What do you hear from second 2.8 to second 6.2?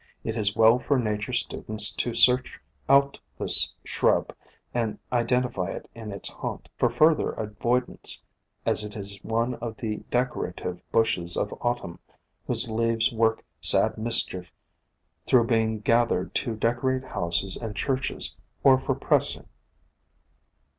1 69 search out this shrub and identify it in